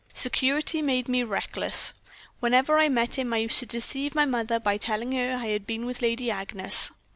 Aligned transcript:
Security 0.15 0.81
made 0.81 1.07
me 1.07 1.21
reckless. 1.21 1.93
Whenever 2.39 2.79
I 2.79 2.89
met 2.89 3.19
him 3.19 3.31
I 3.35 3.37
used 3.37 3.59
to 3.59 3.67
deceive 3.67 4.15
my 4.15 4.25
mother 4.25 4.59
by 4.59 4.77
telling 4.77 5.11
her 5.11 5.35
I 5.39 5.49
had 5.49 5.67
been 5.67 5.85
with 5.85 6.01
Lady 6.01 6.31
Agnes. 6.31 6.91